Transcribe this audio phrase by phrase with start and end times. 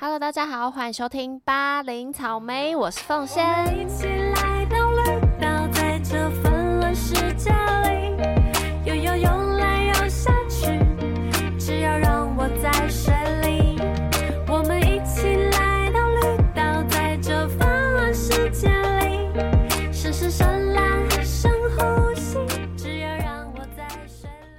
[0.00, 3.44] Hello，大家好，欢迎收听八零草莓，我是凤仙。
[3.76, 4.76] 一起来到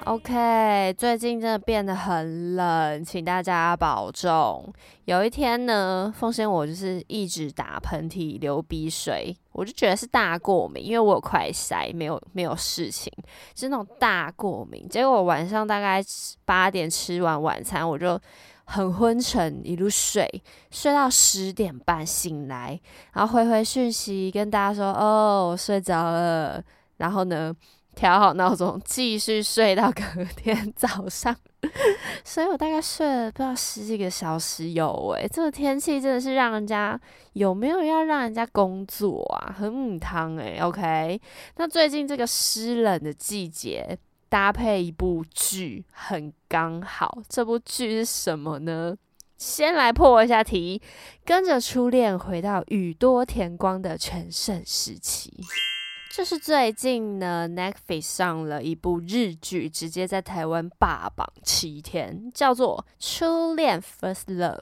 [0.10, 4.74] OK，最近真的变得很冷，请大家保重。
[5.06, 13.14] 有一天呢，奉先我就是一直打喷嚏、流鼻水，我就觉得是大过敏，因为我有快筛，没有没有事情，
[13.56, 14.90] 是那种大过敏。
[14.90, 16.04] 结果晚上大概
[16.44, 18.20] 八点吃完晚餐，我就
[18.64, 20.28] 很昏沉，一路睡，
[20.72, 22.82] 睡到十点半醒来，
[23.14, 26.60] 然后回回讯息跟大家说：“哦，我睡着了。”
[26.98, 27.56] 然后呢，
[28.00, 31.36] 调好闹钟，继续睡到隔天早上。
[32.24, 36.98] 所以我大概睡了不知道十几个小时有诶、这个天气真的是让人家
[37.34, 39.54] 有没有要让人家工作啊？
[39.58, 41.20] 很母汤诶、OK，
[41.58, 43.98] 那最近这个湿冷的季节。
[44.30, 48.96] 搭配一部剧很刚好，这部剧是什么呢？
[49.40, 50.80] 先来破一下题，
[51.26, 55.34] 跟着初恋回到宇多田光的全盛时期。
[56.20, 62.86] 就是最近呢，Netflix 上了一部日剧，直接在台湾霸榜七天，叫做
[63.18, 64.58] 《初恋 First Love》，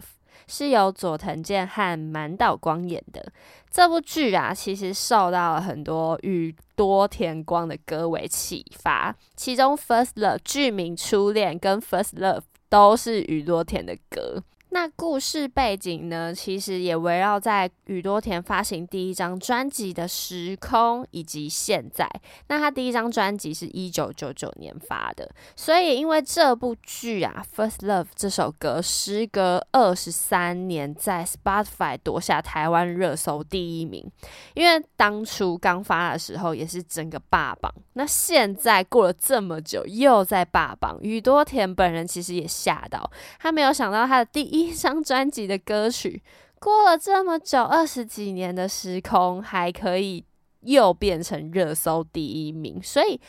[0.46, 3.34] 是由佐藤健和满岛光演的。
[3.72, 12.38] 这部剧啊，其实受到了很多宇多田光的歌为启发，其中《First Love》剧名《初恋》跟《First Love》
[12.70, 14.44] 都是宇多田的歌。
[14.78, 22.08] 那故事背景呢，其实也围绕在宇多田发行第一张专辑的时空以及现在。
[22.48, 34.06] 那他第一张专辑是一九九九年发的，所以因为这部剧啊，《First Love》这首歌时隔二十三年，在 Spotify 夺下台湾热搜第一名。
[34.54, 43.10] 因为当初刚发的时候也是整个霸榜，那现在过了这么久又在霸榜，宇多田本人其实也吓到，
[43.40, 46.22] 他没有想到他的第一一张专辑的歌曲
[46.60, 50.26] 过了这么久二十几年的时空，还可以
[50.62, 53.20] 又变成热搜第一名，所以。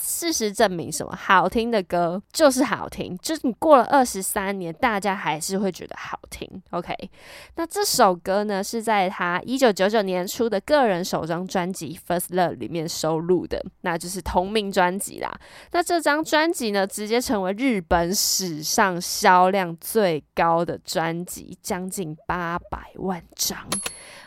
[0.00, 6.48] 事实证明，什么好听的歌就是好听，就是你过了二十三年，大家还是会觉得好听。
[6.70, 6.94] OK，
[7.56, 15.32] 那这首歌呢是在他一九九九年出的个人首张专辑《First Love》里面收录的，那就是同名专辑啦。
[15.72, 23.58] 那这张专辑呢，直接成为日本史上销量最高的专辑，将近八百万张，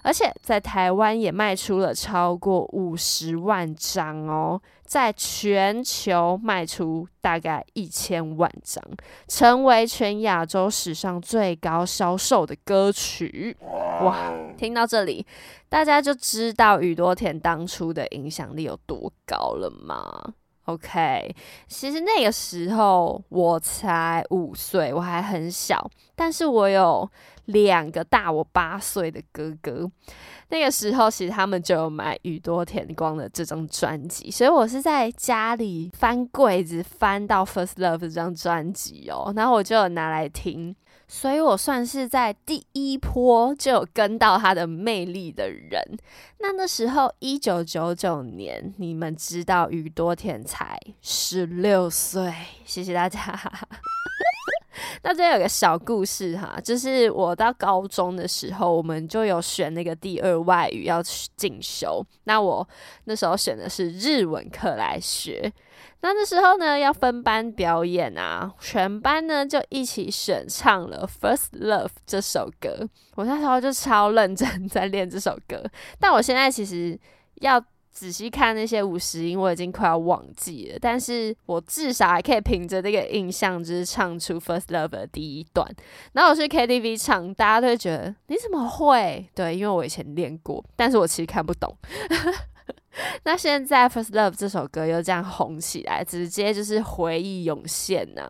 [0.04, 8.84] 而且在台湾也卖出了超过五十万张哦，在全球卖出大概一千万张，
[9.28, 13.56] 成为全亚洲史上最高销售的歌曲。
[14.02, 15.26] 哇，听到这里，
[15.70, 20.34] 大家就知道宇多田当初的影响力有多高了吗
[20.66, 21.36] ？OK，
[21.68, 27.10] 其实那个时候我才五岁，我还很小，但是我有
[27.46, 29.90] 两个大我八岁的哥哥。
[30.50, 40.76] 那个时候，其实他们就有买宇多田光的这张专辑，所以我是在家里翻柜子翻到《First Love》这张专辑哦，然后我就有拿来听。
[41.08, 45.82] 所以我算是在第一波就有跟到他的魅力的人。
[46.40, 53.20] 那那时候一九九九年，你们知道宇多田才十六岁，谢谢大家。
[55.04, 62.06] 那这有个小故事哈，就是我到高中的时候，我们就有选那个第二外语要去进修。
[62.24, 62.68] 那我
[63.06, 65.52] 那时候选的是日文课来学。
[66.04, 72.88] 那那时候呢，要分班表演啊，全班呢就一起选唱了《First Love》这首歌。
[73.16, 75.64] 我那时候就超认真在练这首歌，
[76.00, 77.00] 但我现在其实
[77.36, 80.78] 要仔细看那些五十音，我已经快要忘记了。
[80.80, 85.68] 但是我至少还可以凭着那个印象，就是唱出《First Love》的第一段。
[86.14, 89.30] 然后我去 KTV 唱，大家都会觉得你怎么会？
[89.36, 91.76] 对，因为我以前练过，但是我其实看不懂。
[93.24, 98.30] 那现在《First Love》这首歌又这样红起来，直接就是回忆涌现呢、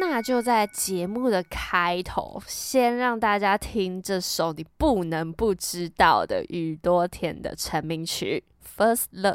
[0.00, 8.42] 那就在节目的开头，先让大家听这首你不能不知道的宇多田的成名曲
[8.76, 9.34] 《First Love》。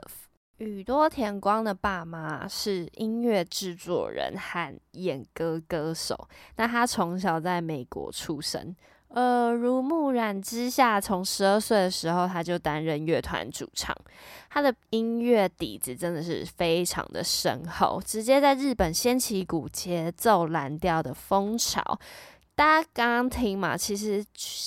[0.57, 6.27] 宇多田光的爸妈是音乐制作人和演歌歌手，
[6.57, 8.75] 那他从小在美国出生，
[9.11, 13.95] 耳濡目染之下，从十二岁的时候他就担任乐团主唱。
[14.49, 21.81] 他的音乐底子真的是非常的深厚，直接在日本掀起一股节奏蓝调的风潮。
[22.53, 24.21] 大家刚刚听嘛，其实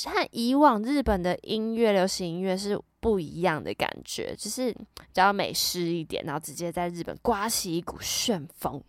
[0.07, 2.81] 和以往日本的音乐、流行音乐是。
[3.03, 8.81] 不一样的感觉，就是比较美式一点，然后直接在日本刮起一股旋风。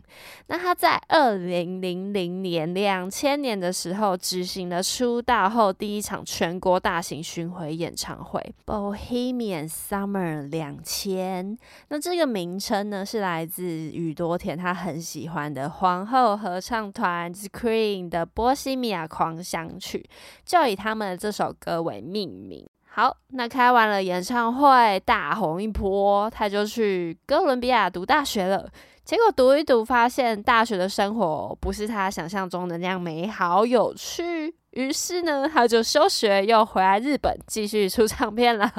[0.46, 8.40] 那他在二零零零年、两千年的时候举行了出道后第一场全国大型巡回演唱会
[8.72, 11.56] 《Bohemian Summer 两千》。
[11.88, 20.08] 那这个名称呢，是来自宇多田他很喜欢的皇后合唱团 Queen 的《波西米亚狂想曲》，
[20.48, 22.64] 就以他们的这首歌为命名。
[22.96, 28.70] 好，那开完了演唱会，大红一波，他就去哥伦比亚读大学了。
[29.04, 34.54] 结果读一读，发现大学的生活不是他想象中的那样美好有趣。
[34.70, 38.72] 于是呢，他就休学，又回来日本继续出唱片了。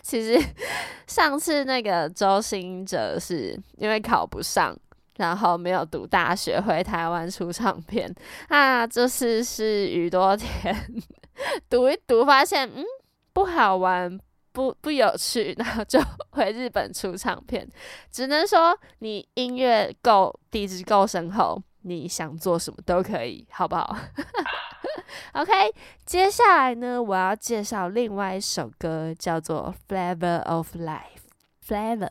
[0.00, 0.42] 其实
[1.06, 4.74] 上次那个周星哲是因为考不上，
[5.18, 8.10] 然后没有读大学，回台湾出唱片。
[8.48, 10.74] 那这次是宇多田
[11.68, 12.82] 读一读，发现嗯。
[13.32, 14.18] 不好玩，
[14.52, 16.00] 不不有趣， 然后就
[16.30, 17.68] 回日本出唱片。
[18.10, 23.96] 只能说你音乐够底子够深厚，你想做什么都可以，好不好？
[25.34, 25.52] OK，
[26.06, 31.20] 接下来呢，我要介绍另外一首歌，叫做《Flavor of Life》。
[31.66, 32.10] Flavor，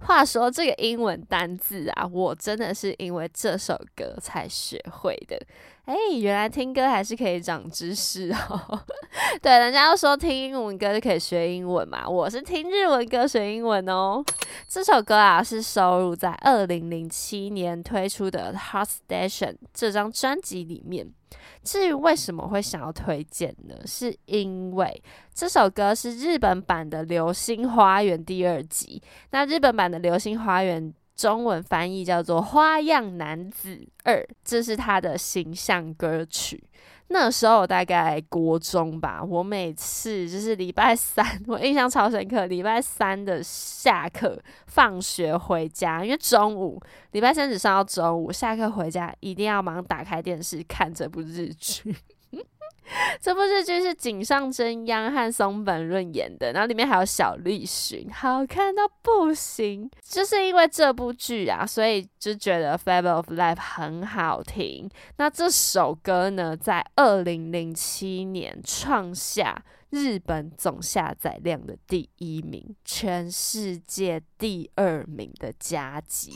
[0.00, 5.40] 话说这个英文单字啊，我真的是因为这首歌才学会的。
[5.86, 8.80] 哎，原来听歌还是可以长知识哦。
[9.42, 14.22] 对，人家都说听英文歌就可以学英文嘛，我是听日文歌学英文哦。
[14.68, 21.08] 这首歌啊是收录在二零零七年推出的《Heart Station》这张专辑里面。
[21.62, 23.74] 至于为什么会想要推荐呢？
[23.84, 25.02] 是因为
[25.34, 29.02] 这首歌是日本版的《流星花园》第二集。
[29.30, 30.92] 那日本版的《流星花园》。
[31.20, 36.64] 中文翻译叫做《花样男子二》，这是他的形象歌曲。
[37.08, 42.46] 那时候大概国中吧，我每次就是礼拜三，我印象超深刻。
[42.46, 46.80] 礼拜三的下课、放学回家，因为中午
[47.10, 51.94] 礼拜三只上到中午，下课回家一定要忙打开电视看这部日剧。
[53.20, 59.90] 这部日剧是井上真央和松本润演的，然后里面还有小栗旬，好看到不行。
[60.02, 64.90] 就是因为这部剧啊，所以就觉得《Fable of Life》很好听。
[65.18, 76.32] 那这首歌呢，在二零零七年创下日本总下载量的第一名，全世界第二名的佳绩。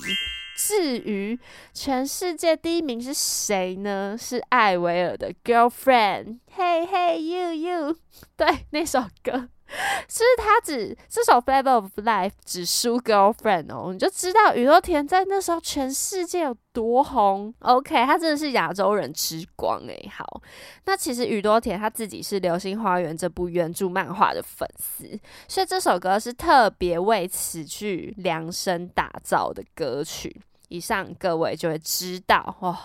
[0.56, 1.38] 至于
[1.72, 4.16] 全世界第一名是谁呢？
[4.18, 7.96] 是艾维尔的《Girlfriend》，Hey Hey You You，
[8.36, 9.48] 对，那首歌，
[10.06, 17.52] 其实他只这首《Flavor of Life》只输《Girlfriend》哦，你就知道宇多田在那时候全世界有多红。
[17.60, 20.10] OK，他真的是亚洲人之光诶。
[20.14, 20.40] 好，
[20.84, 25.18] 那其实宇多田他自己是《流星花园》这部原著漫画的粉丝，
[25.48, 30.40] 所以这首歌是特别为此去量身打造的歌曲。
[30.68, 32.78] 以上各位就会知道，哇，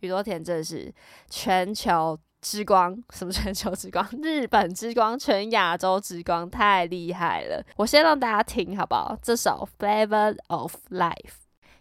[0.00, 0.92] 宇多田真的是
[1.28, 4.08] 全球之光，什么全球之光？
[4.22, 7.64] 日本之光，全亚洲之光，太厉害了！
[7.76, 9.16] 我先让大家听好不好？
[9.22, 11.12] 这首《Flavor of Life》，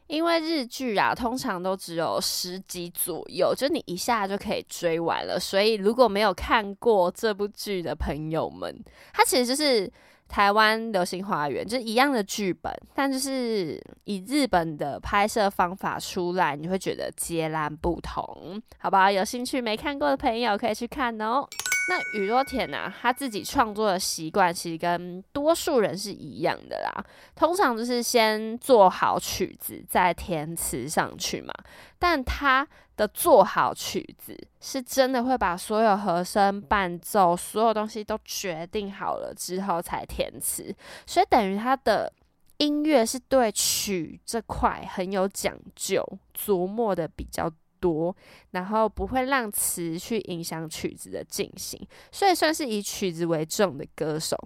[0.08, 5.40] 因为日剧啊，通常都只有十集左右，就你一下就可以追完了。
[5.40, 8.84] 所以如果没有看过这部剧的朋友们，
[9.14, 9.92] 它其实就是。
[10.28, 19.10] 台湾流星花园就是一样的剧本，但就是以日本的拍摄方法出来，你会觉得截然不同，好不好？
[19.10, 21.48] 有兴趣没看过的朋友可以去看哦。
[21.90, 22.94] 那宇多田呢？
[23.02, 31.54] 他自己创作的习惯其实跟多数人是一样的啦，通常就是先做好曲子再填词上去嘛。
[31.98, 32.68] 但他
[32.98, 40.76] 的做好曲子是真的会把所有和声、伴奏、所有东西都决定好了之后才填词，
[41.06, 42.12] 所以等于他的
[42.58, 46.06] 音乐是对曲这块很有讲究、
[46.38, 47.50] 琢磨的比较。
[47.80, 48.16] 多，
[48.52, 51.80] 然后不会让词去影响曲子的进行，
[52.12, 54.38] 所以算是以曲子为重的歌手。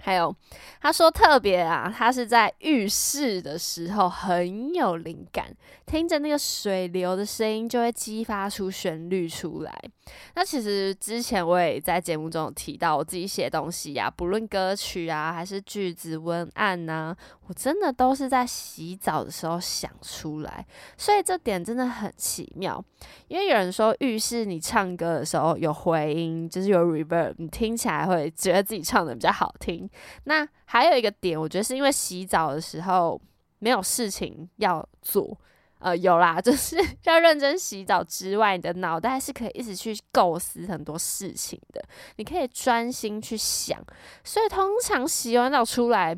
[0.00, 0.32] 还有，
[0.80, 5.52] 他说特别啊，他是在浴室的时候很有灵感，
[5.86, 9.76] 听着那个水流的声音就会激发出旋律出来。
[10.34, 17.14] 那其实之前我也在节目中有提到，我自己写东西呀，不论歌曲啊还是句子文案呐，
[17.46, 22.82] 我真的都是在洗澡的时候想出来，所以这点真的很奇妙。
[23.28, 29.88] 因为有人说浴室你唱歌的时候有回音，就是有 reverb，你听起来会觉得自己唱的比较好听。
[30.24, 33.20] 那还有一个点，我觉得是因为洗澡的时候
[33.58, 35.36] 没有事情要做，
[35.80, 41.80] 呃，有啦， 就是要认真洗澡之外，你的脑袋是可以一直去构思很多事情的，
[42.16, 43.80] 你可以专心去想。
[44.24, 46.16] 所以通常洗完澡出来，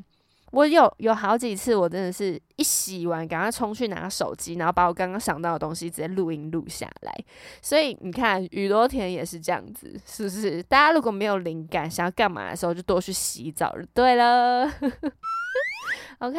[0.53, 7.25] 我有有好几次，我真的是一洗完，赶快冲去拿手机，然后把我刚刚想到的东西直接录音录下来。
[7.61, 10.63] 所以你看，宇多田也是这样子，是不是？
[10.63, 14.73] 大家如果没有灵感，想要干嘛的时候，就多去洗澡就对了。
[16.21, 16.39] OK，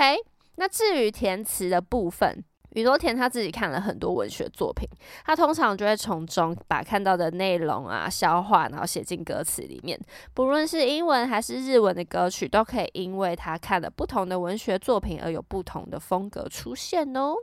[0.55, 2.43] 那至于填词的部分。
[2.71, 4.87] 宇多田他自己看了很多文学作品，
[5.25, 9.99] 他通常就会从中把看到的内容啊消化，然后写进歌词里面。
[10.33, 17.35] 不论是英文还是日文的歌曲，都可以因为他看了不同的文学作品而有不同的风格出现哦。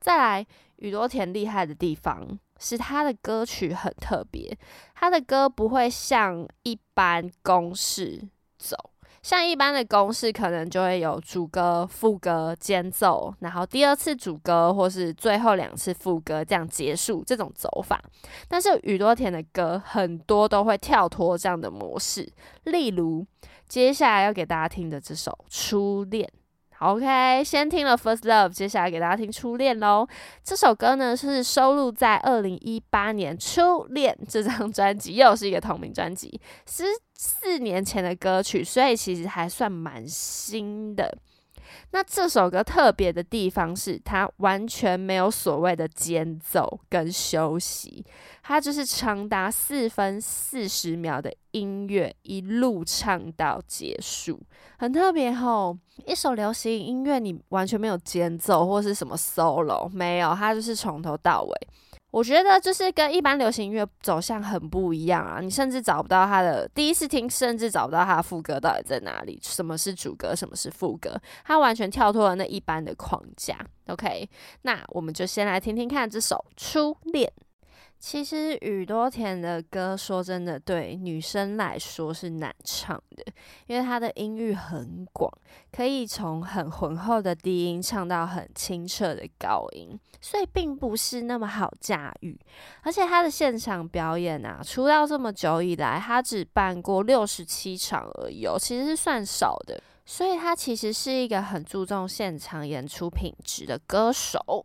[0.00, 0.46] 再来，
[0.76, 4.58] 宇多田厉害的地方是他的歌曲很特别，
[4.94, 8.76] 他的歌不会像一般公式走。
[9.26, 18.00] 像一般的公式，可能就会有主歌、副歌、间奏，然后第二次主歌或是最后两次副歌这样结束这种走法。
[18.46, 22.32] 但是宇多田的歌很多都会跳脱这样的模式，
[22.66, 23.26] 例如
[23.66, 26.24] 接下来要给大家听的这首《初恋》。
[26.86, 30.06] OK，先听了《First Love》，接下来给大家听《初恋》喽。
[30.44, 36.84] 这首歌呢是收录在二零一八年《初恋》这张专辑，又是一个同名专辑，是
[37.16, 41.16] 四年前的歌曲，所以其实还算蛮新的。
[41.90, 48.04] 那这首歌特别的地方是，它完全没有所谓的间奏跟休息，
[48.42, 54.40] 它就是长达四分四十秒的音乐，一路唱到结束，
[54.78, 55.76] 很特别吼。
[56.06, 61.68] 一首流行音乐，你完全没有间奏或是什么 solo，没有，它就是从头到尾。
[62.16, 65.38] 我觉得就是跟一般流行音乐走向很不一样啊！
[65.38, 73.58] 你甚至找不到他的第一次听，甚至找不到他的副歌到底在哪里，什么是主歌，什么是副歌，他完全跳脱了那一般的框架。
[73.88, 74.26] OK，
[74.62, 77.30] 那我们就先来听听看这首《初恋》。
[78.06, 83.24] 其实宇多田的歌，说真的，对女生来说是难唱的，
[83.66, 85.28] 因为他的音域很广，
[85.72, 92.38] 可以从很浑厚的低音唱到很清澈的高音，所以并不是那么好驾驭。
[92.82, 99.82] 而且他的现场表演啊，出道这么久以来，他只办过六十七场而已，哦其实是算少的。
[100.06, 104.64] 所以他其实是一个很注重现场演出品质的歌手。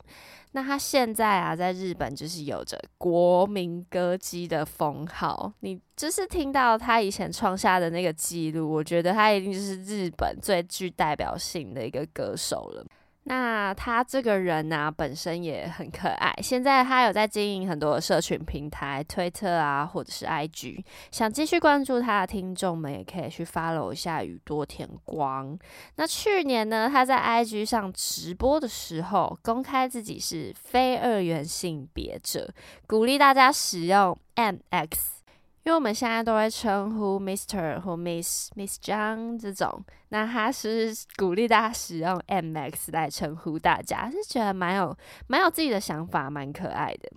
[0.53, 5.51] 那他现在啊，在日本就是有着国民歌姬的封号。
[5.61, 12.85] 你就是听到他以前创下的那个记录，我觉得他一定就是日本最具代表性的一个歌手了。
[13.23, 16.33] 那他这个人呢，本身也很可爱。
[16.41, 20.83] 现在他有在经营很多社群平台，推特啊，或者是 IG。
[21.11, 25.57] 想继续关注他的听众们，也可以去 follow 一下宇多田光。
[25.97, 32.51] 那去年呢，他在 IG 上直播的时候，公开自己是非二元性别者，
[32.87, 35.20] 鼓励大家使用 MX。
[35.63, 47.11] 因为我们现在都会称呼 Mister 或 Miss Miss 张这种，那他是鼓励大家使用 MX 来称呼大家，是觉得蛮有蛮有自己的想法，蛮可爱的。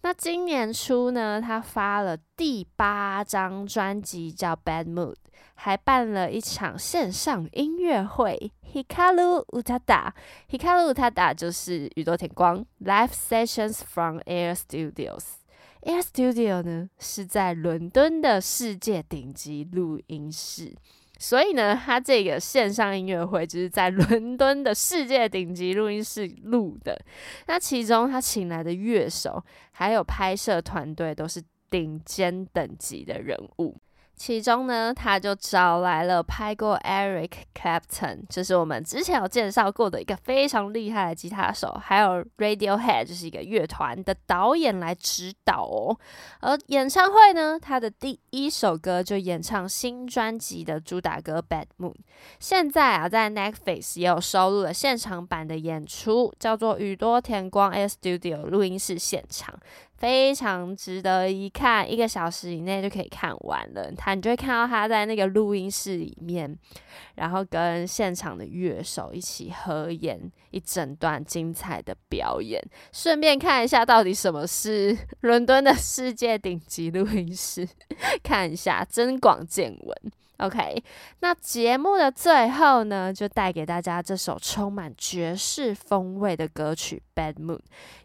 [0.00, 5.16] 那今年初呢，他发了第八张专辑叫 Bad Mood，
[5.54, 15.41] 还办了一场线上音乐会，Hikaru Utada，Hikaru Utada 就是宇多田光 Live Sessions from Air Studios。
[15.82, 20.72] Air Studio 呢是在伦敦的世界顶级录音室，
[21.18, 26.96] 所以呢，他这个线上音乐会就是在伦敦的世界顶级录音室录的。
[27.48, 33.76] 那其中他请来的乐手还有拍摄团队都是顶尖等级的人物。
[34.14, 45.98] 其中呢，他就找来了拍过 Eric Clapton，就是我们之前有介绍过的一个非常厉害的吉他手，还有 Radiohead，就是一个乐团的导演来指导哦。
[46.40, 51.92] 而演唱会呢，他的第一首歌就演唱新专辑的主打歌《Bad Moon》，
[52.38, 59.58] 现在啊，在 Netflix 也有收录了现场版的演出，叫做宇多田光 S Studio 录音室现场。
[60.02, 63.88] 非常值得一看，一个小时以内就可以看完了。
[63.92, 66.58] 他你就会看到他在那个录音室里面，
[67.14, 77.68] 然后跟现场的乐手一起合演一整段精彩的表演，顺便看一下到底什么是伦敦的世界顶级录音室，
[78.24, 80.12] 看一下增广见闻。
[80.38, 80.82] OK，
[81.20, 87.58] 那节目的最后呢，就带给大家这首充满爵士风味的歌曲《Bad Moon》。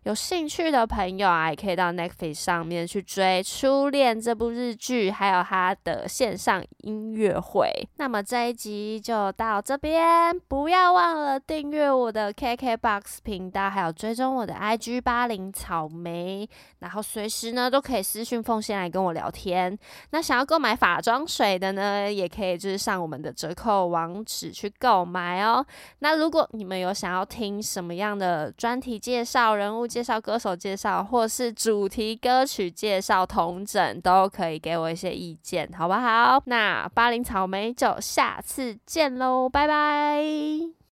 [0.03, 7.69] 有兴趣的朋友啊，也可以到 Netflix 上面去追《初恋》这部日剧，还有它的线上音乐会。
[7.97, 16.47] 那么这一集就到这边，不要忘了订阅我的 KKBOX 频道，还有追踪我的 IG 八零草莓，
[16.79, 19.77] 然后随时呢都可以私讯奉献来跟我聊天。
[20.11, 25.65] 那想要购买法妆水的呢，也可以就是上我们的折扣网址去购买哦。
[25.99, 36.41] 那如果你们有想要听什么样的专题介绍、人物介绍、歌手介绍，或是主题歌曲介绍、同整，都可以给我一些意见，好不好？
[36.45, 40.86] 那巴林草莓就下次见喽，拜拜。